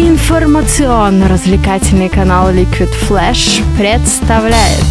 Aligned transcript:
Информационно-развлекательный 0.00 2.08
канал 2.08 2.50
Liquid 2.50 2.88
Flash 3.06 3.62
представляет 3.76 4.82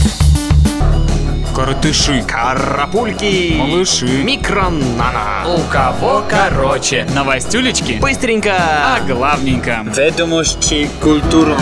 Коротыши, 1.56 2.24
Карапульки, 2.28 3.56
малыши, 3.58 4.06
микронана. 4.24 5.48
у 5.48 5.62
кого 5.72 6.24
короче. 6.30 7.08
Новостюлечки 7.16 7.94
Быстренько. 8.00 8.54
а 8.56 9.00
главненько. 9.02 9.84
Ведомости 9.98 10.88
культурно. 11.02 11.58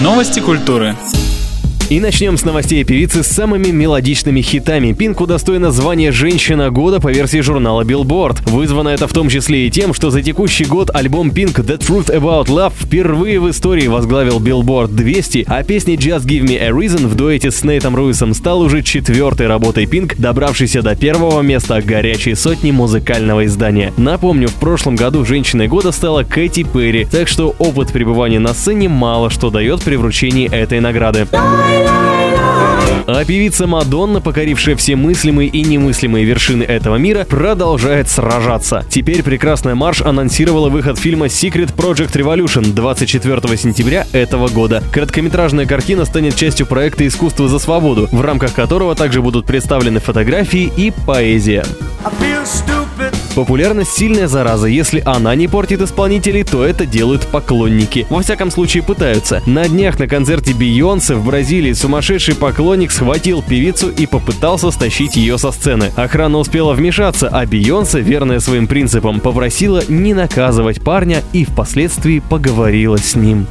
Новости 0.00 0.40
культуры. 0.40 0.96
И 1.92 2.00
начнем 2.00 2.38
с 2.38 2.44
новостей 2.46 2.84
певицы 2.84 3.22
с 3.22 3.26
самыми 3.26 3.66
мелодичными 3.66 4.40
хитами. 4.40 4.94
Пинк 4.94 5.20
удостоена 5.20 5.70
звания 5.70 6.10
«Женщина 6.10 6.70
года» 6.70 7.00
по 7.00 7.12
версии 7.12 7.40
журнала 7.42 7.82
Billboard. 7.82 8.48
Вызвано 8.48 8.88
это 8.88 9.06
в 9.06 9.12
том 9.12 9.28
числе 9.28 9.66
и 9.66 9.70
тем, 9.70 9.92
что 9.92 10.08
за 10.08 10.22
текущий 10.22 10.64
год 10.64 10.90
альбом 10.94 11.28
Pink 11.28 11.56
The 11.56 11.76
Truth 11.76 12.06
About 12.06 12.46
Love 12.46 12.72
впервые 12.80 13.40
в 13.40 13.50
истории 13.50 13.88
возглавил 13.88 14.40
Billboard 14.40 14.88
200, 14.88 15.44
а 15.46 15.62
песня 15.64 15.96
Just 15.96 16.24
Give 16.24 16.44
Me 16.44 16.56
a 16.58 16.70
Reason 16.70 17.06
в 17.06 17.14
дуэте 17.14 17.50
с 17.50 17.62
Нейтом 17.62 17.94
Руисом 17.94 18.32
стал 18.32 18.62
уже 18.62 18.80
четвертой 18.82 19.46
работой 19.46 19.84
Pink, 19.84 20.14
добравшейся 20.16 20.80
до 20.80 20.96
первого 20.96 21.42
места 21.42 21.82
горячей 21.82 22.34
сотни 22.36 22.70
музыкального 22.70 23.44
издания. 23.44 23.92
Напомню, 23.98 24.48
в 24.48 24.54
прошлом 24.54 24.96
году 24.96 25.26
«Женщиной 25.26 25.68
года» 25.68 25.92
стала 25.92 26.22
Кэти 26.22 26.62
Перри, 26.62 27.04
так 27.04 27.28
что 27.28 27.54
опыт 27.58 27.92
пребывания 27.92 28.38
на 28.38 28.54
сцене 28.54 28.88
мало 28.88 29.28
что 29.28 29.50
дает 29.50 29.82
при 29.82 29.96
вручении 29.96 30.50
этой 30.50 30.80
награды. 30.80 31.26
light. 31.84 32.31
А 33.06 33.24
певица 33.24 33.66
Мадонна, 33.66 34.20
покорившая 34.20 34.76
все 34.76 34.96
мыслимые 34.96 35.48
и 35.48 35.62
немыслимые 35.62 36.24
вершины 36.24 36.62
этого 36.62 36.96
мира, 36.96 37.24
продолжает 37.24 38.08
сражаться. 38.08 38.84
Теперь 38.88 39.22
прекрасная 39.22 39.74
Марш 39.74 40.00
анонсировала 40.00 40.68
выход 40.68 40.98
фильма 40.98 41.26
Secret 41.26 41.74
Project 41.74 42.12
Revolution 42.12 42.72
24 42.72 43.56
сентября 43.56 44.06
этого 44.12 44.48
года. 44.48 44.82
Короткометражная 44.92 45.66
картина 45.66 46.04
станет 46.04 46.36
частью 46.36 46.66
проекта 46.66 47.06
«Искусство 47.06 47.48
за 47.48 47.58
свободу», 47.58 48.08
в 48.12 48.20
рамках 48.20 48.54
которого 48.54 48.94
также 48.94 49.20
будут 49.20 49.46
представлены 49.46 50.00
фотографии 50.00 50.72
и 50.76 50.92
поэзия. 51.06 51.64
Популярность 53.34 53.92
сильная 53.92 54.28
зараза. 54.28 54.66
Если 54.66 55.02
она 55.06 55.34
не 55.34 55.48
портит 55.48 55.80
исполнителей, 55.80 56.44
то 56.44 56.64
это 56.64 56.84
делают 56.84 57.26
поклонники. 57.26 58.06
Во 58.10 58.20
всяком 58.20 58.50
случае 58.50 58.82
пытаются. 58.82 59.40
На 59.46 59.66
днях 59.68 59.98
на 59.98 60.06
концерте 60.06 60.52
Бейонсе 60.52 61.14
в 61.14 61.24
Бразилии 61.24 61.72
сумасшедший 61.72 62.34
поклонник 62.34 62.51
схватил 62.90 63.42
певицу 63.42 63.90
и 63.90 64.06
попытался 64.06 64.70
стащить 64.70 65.16
ее 65.16 65.38
со 65.38 65.52
сцены. 65.52 65.90
Охрана 65.96 66.38
успела 66.38 66.74
вмешаться, 66.74 67.28
а 67.28 67.46
Бейонсе, 67.46 68.00
верная 68.00 68.40
своим 68.40 68.66
принципам, 68.66 69.20
попросила 69.20 69.82
не 69.88 70.14
наказывать 70.14 70.82
парня 70.82 71.22
и 71.32 71.44
впоследствии 71.44 72.20
поговорила 72.20 72.98
с 72.98 73.14
ним. 73.14 73.46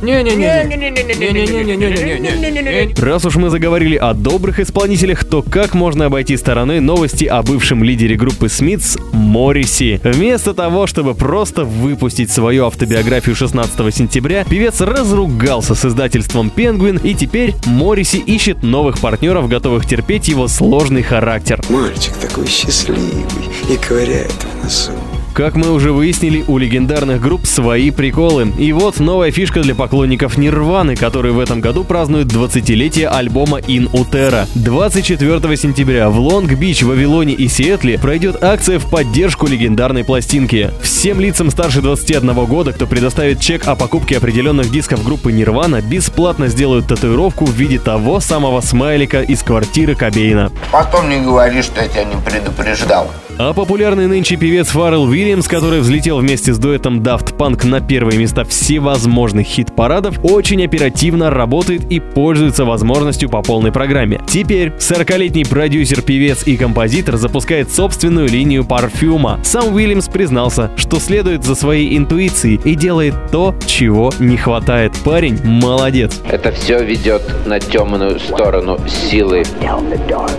Раз 2.98 3.26
уж 3.26 3.36
мы 3.36 3.50
заговорили 3.50 3.96
о 3.96 4.14
добрых 4.14 4.60
исполнителях, 4.60 5.26
то 5.26 5.42
как 5.42 5.74
можно 5.74 6.06
обойти 6.06 6.38
стороной 6.38 6.80
новости 6.80 7.26
о 7.26 7.42
бывшем 7.42 7.84
лидере 7.84 8.16
группы 8.16 8.50
Смитс 8.50 8.98
Морриси? 9.12 10.00
Вместо 10.04 10.54
того, 10.54 10.88
чтобы 10.88 11.16
просто 11.16 11.66
выпустить 11.66 12.32
свою 12.32 12.68
автобиографию 12.68 13.36
16 13.36 13.96
сентября, 13.96 14.44
певец 14.44 14.82
разругался 14.82 15.76
с 15.76 15.86
издательством 15.86 16.50
Пенгвин, 16.50 16.98
и 16.98 17.14
теперь 17.14 17.56
Морриси 17.66 18.18
ищет 18.18 18.64
новых 18.82 18.98
партнеров, 18.98 19.48
готовых 19.48 19.86
терпеть 19.86 20.28
его 20.28 20.48
сложный 20.48 21.04
характер. 21.04 21.62
Мальчик 21.70 22.16
такой 22.16 22.48
счастливый 22.48 23.28
и 23.70 23.78
ковыряет 23.78 24.32
в 24.32 24.64
носу. 24.64 25.01
Как 25.42 25.56
мы 25.56 25.72
уже 25.72 25.92
выяснили, 25.92 26.45
у 26.47 26.59
легендарных 26.59 27.20
групп 27.20 27.47
свои 27.47 27.89
приколы. 27.89 28.53
И 28.59 28.72
вот 28.73 29.00
новая 29.00 29.31
фишка 29.31 29.61
для 29.61 29.73
поклонников 29.73 30.38
Нирваны, 30.38 30.95
которые 30.95 31.33
в 31.33 31.39
этом 31.39 31.61
году 31.61 31.83
празднуют 31.83 32.28
20-летие 32.28 33.08
альбома 33.08 33.58
In 33.58 33.89
Utero. 33.92 34.45
24 34.53 35.58
сентября 35.58 36.11
в 36.11 36.20
Лонг-Бич, 36.20 36.83
Вавилоне 36.83 37.33
и 37.33 37.48
Сиэтле 37.48 37.98
пройдет 37.98 38.43
акция 38.43 38.77
в 38.77 38.88
поддержку 38.88 39.48
легендарной 39.48 40.04
пластинки. 40.04 40.70
Всем 40.83 41.20
лицам 41.20 41.49
старше 41.49 41.82
21 41.82 42.45
года, 42.45 42.71
кто 42.71 42.86
предоставит 42.86 43.39
чек 43.39 43.67
о 43.67 43.76
покупке 43.76 44.17
определенных 44.17 44.70
дисков 44.70 45.04
группы 45.04 45.32
Нирвана, 45.32 45.82
бесплатно 45.82 46.49
сделают 46.49 46.86
татуировку 46.86 47.45
в 47.45 47.54
виде 47.55 47.80
того 47.80 48.20
самого 48.20 48.61
смайлика 48.61 49.23
из 49.23 49.42
квартиры 49.42 49.95
Кобейна. 49.95 50.52
Потом 50.71 51.10
не 51.10 51.20
говори, 51.20 51.64
что 51.64 51.82
я 51.82 51.87
тебя 51.87 52.04
не 52.04 52.16
предупреждал. 52.17 53.10
А 53.44 53.54
популярный 53.54 54.06
нынче 54.06 54.36
певец 54.36 54.68
Фаррелл 54.68 55.06
Уильямс, 55.06 55.48
который 55.48 55.80
взлетел 55.80 56.20
вместе 56.20 56.54
с 56.54 56.60
дуэтом 56.60 57.00
Daft 57.00 57.36
Punk 57.38 57.66
на 57.66 57.82
первые 57.82 58.20
места 58.20 58.44
всевозможных 58.44 59.48
хит-парадов, 59.48 60.20
очень 60.22 60.64
оперативно 60.64 61.32
работает 61.32 61.92
и 61.92 62.00
пользуется 62.00 62.66
возможностью 62.66 63.30
по 63.30 63.42
полной 63.42 63.72
программе. 63.72 64.22
Теперь 64.28 64.74
40-летний 64.78 65.44
продюсер, 65.46 66.04
певец 66.04 66.46
и 66.46 66.56
композитор 66.56 67.18
запускает 67.18 67.72
собственную 67.72 68.30
линию 68.30 68.64
парфюма. 68.64 69.40
Сам 69.44 69.73
Уильямс 69.73 70.08
признался, 70.08 70.70
что 70.76 71.00
следует 71.00 71.44
за 71.44 71.56
своей 71.56 71.98
интуицией 71.98 72.62
и 72.64 72.76
делает 72.76 73.16
то, 73.32 73.56
чего 73.66 74.14
не 74.20 74.38
хватает. 74.38 74.94
Парень 75.04 75.44
молодец. 75.44 76.22
Это 76.30 76.52
все 76.52 76.84
ведет 76.84 77.23
на 77.48 77.60
темную 77.60 78.20
сторону 78.20 78.78
силы. 78.88 79.44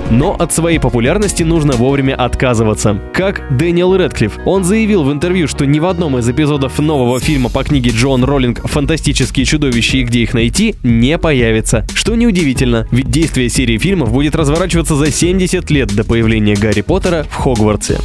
Но 0.09 0.37
от 0.39 0.53
своей 0.53 0.79
популярности 0.79 1.43
нужно 1.43 1.73
вовремя 1.73 2.15
отказываться. 2.15 2.92
Как 3.13 3.57
Дэниел 3.57 3.97
Рэдклифф. 3.97 4.41
Он 4.45 4.65
заявил 4.65 5.05
в 5.05 5.13
интервью, 5.13 5.49
что 5.49 5.67
ни 5.67 5.79
в 5.79 5.87
одном 5.87 6.19
из 6.19 6.29
эпизодов 6.29 6.79
нового 6.79 7.21
фильма 7.21 7.49
по 7.49 7.65
книге 7.65 7.91
Джон 7.91 8.25
Роллинг 8.25 8.61
«Фантастические 8.69 9.47
чудовища 9.47 9.99
и 9.99 10.03
где 10.05 10.21
их 10.21 10.35
найти» 10.35 10.75
не 10.83 11.19
появится. 11.19 11.87
Что 11.95 12.15
неудивительно, 12.15 12.87
ведь 12.91 13.11
действие 13.11 13.49
серии 13.49 13.79
фильмов 13.79 14.13
будет 14.13 14.35
разворачиваться 14.35 14.97
за 14.97 15.11
70 15.11 15.71
лет 15.71 15.95
до 15.95 16.05
появления 16.05 16.55
Гарри 16.55 16.81
Поттера 16.81 17.27
в 17.29 17.35
Хогвартсе. 17.35 17.99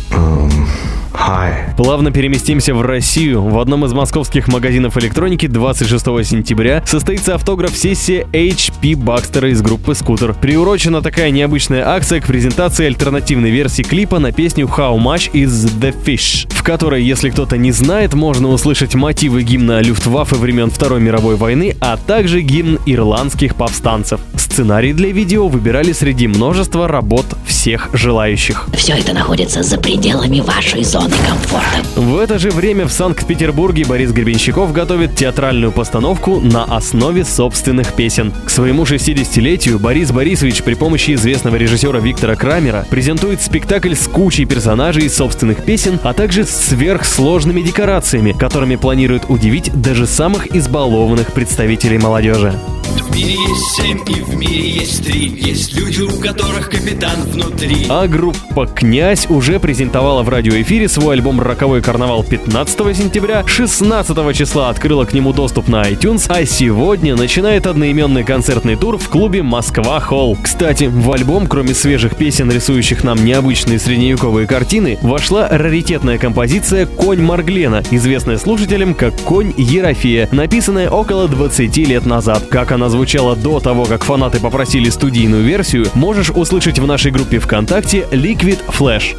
Плавно 1.76 2.10
переместимся 2.10 2.74
в 2.74 2.82
Россию. 2.82 3.42
В 3.42 3.60
одном 3.60 3.84
из 3.84 3.92
московских 3.92 4.48
магазинов 4.48 4.98
электроники 4.98 5.46
26 5.46 6.06
сентября 6.26 6.82
состоится 6.86 7.36
автограф-сессия 7.36 8.26
HP 8.32 8.96
Бакстера 8.96 9.50
из 9.50 9.62
группы 9.62 9.92
Scooter. 9.92 10.34
Приурочена 10.40 11.02
такая 11.02 11.32
необычная 11.32 11.86
акция 11.86 12.22
к 12.22 12.28
презентации 12.28 12.86
альтернативной 12.86 13.50
версии 13.50 13.84
клипа 13.84 14.20
на 14.20 14.32
песню 14.32 14.68
How 14.68 14.98
Much 14.98 15.30
is 15.34 15.70
the 15.82 15.94
Fish, 16.02 16.48
в 16.50 16.64
которой, 16.64 17.04
если 17.04 17.30
кто-то 17.30 17.58
не 17.58 17.74
знает, 17.74 18.14
можно 18.14 18.48
услышать 18.48 18.96
мотивы 18.96 19.44
гимна 19.44 19.82
Люфтваффе 19.82 20.38
времен 20.38 20.72
Второй 20.72 21.02
мировой 21.02 21.36
войны, 21.36 21.76
а 21.82 21.98
также 21.98 22.40
гимн 22.40 22.80
ирландских 22.86 23.56
повстанцев. 23.56 24.22
Сценарий 24.58 24.92
для 24.92 25.12
видео 25.12 25.48
выбирали 25.48 25.92
среди 25.92 26.28
множества 26.28 26.88
работ 26.88 27.28
всех 27.46 27.90
желающих. 27.94 28.68
Все 28.74 28.94
это 28.94 29.14
находится 29.14 29.62
за 29.62 29.78
пределами 29.78 30.40
вашей 30.40 30.84
зоны 30.84 31.14
комфорта. 31.30 31.84
В 31.96 32.18
это 32.18 32.40
же 32.40 32.50
время 32.50 32.88
в 32.88 32.92
Санкт-Петербурге 32.92 33.86
Борис 33.86 34.12
Гребенщиков 34.12 34.74
готовит 34.74 35.16
театральную 35.16 35.72
постановку 35.72 36.40
на 36.40 36.64
основе 36.64 37.24
собственных 37.24 37.94
песен. 37.94 38.34
К 38.46 38.50
своему 38.50 38.82
60-летию 38.82 39.78
Борис 39.78 40.12
Борисович 40.12 40.64
при 40.64 40.74
помощи 40.74 41.14
известного 41.14 41.56
режиссера 41.56 42.00
Виктора 42.00 42.36
Крамера 42.36 42.84
презентует 42.90 43.44
спектакль 43.44 43.94
с 43.94 44.08
кучей 44.08 44.46
персонажей 44.46 45.06
из 45.06 45.16
собственных 45.16 45.66
песен, 45.66 46.00
а 46.02 46.14
также 46.14 46.46
с 46.46 46.50
сверхсложными 46.50 47.62
декорациями, 47.62 48.32
которыми 48.32 48.76
планирует 48.76 49.26
удивить 49.30 49.70
даже 49.80 50.08
самых 50.08 50.56
избалованных 50.56 51.32
представителей 51.32 52.00
молодежи. 52.00 52.56
В 52.98 53.16
мире 53.16 53.34
есть 53.34 53.76
семь, 53.76 54.00
и 54.08 54.22
в 54.22 54.36
мире 54.36 54.70
есть 54.70 55.06
три. 55.06 55.28
Есть 55.28 55.76
люди, 55.76 56.02
у 56.02 56.10
которых 56.20 56.70
капитан 56.70 57.22
внутри. 57.26 57.86
А 57.90 58.08
группа 58.08 58.66
«Князь» 58.66 59.28
уже 59.30 59.60
презентовала 59.60 60.24
в 60.24 60.30
радиоэфире 60.30 60.88
свой 60.88 61.16
альбом 61.16 61.40
«Роковой 61.40 61.82
карнавал» 61.82 62.24
15 62.24 62.98
сентября, 62.98 63.44
16 63.46 64.36
числа 64.36 64.70
открыла 64.70 65.06
к 65.06 65.14
нему 65.14 65.32
доступ 65.34 65.68
на 65.68 65.84
iTunes, 65.84 66.26
а 66.30 66.46
сегодня 66.46 67.16
начинает 67.16 67.68
одноименный 67.68 68.24
концертный 68.24 68.76
тур 68.76 68.98
в 68.98 69.08
клубе 69.10 69.44
«Москва 69.44 70.00
Холл». 70.00 70.38
Кстати, 70.42 70.86
в 70.86 71.12
альбом, 71.12 71.48
кроме 71.48 71.74
свежих 71.74 72.16
песен, 72.16 72.52
рисующих 72.52 73.04
нам 73.04 73.24
необычные 73.24 73.80
средневековые 73.80 74.48
картины, 74.48 74.98
вошла 75.02 75.48
раритетная 75.50 76.18
композиция 76.18 76.86
«Конь 76.86 77.22
Марглена», 77.22 77.84
известная 77.92 78.38
слушателям 78.38 78.94
как 78.94 79.16
«Конь 79.22 79.54
Ерофея», 79.58 80.28
написанная 80.32 80.90
около 80.90 81.28
20 81.28 81.78
лет 81.78 82.06
назад. 82.06 82.48
Как 82.50 82.72
она 82.88 82.92
звучала 82.92 83.36
до 83.36 83.60
того, 83.60 83.84
как 83.84 84.06
фанаты 84.06 84.40
попросили 84.40 84.90
студийную 84.90 85.44
версию, 85.44 85.88
можешь 85.94 86.30
услышать 86.30 86.80
в 86.80 86.88
нашей 86.88 87.12
группе 87.12 87.38
ВКонтакте 87.38 88.08
Liquid 88.12 88.60
Flash. 88.70 89.18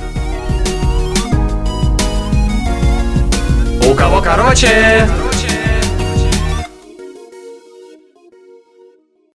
У 3.87 3.94
кого 3.94 4.23
короче. 4.23 5.06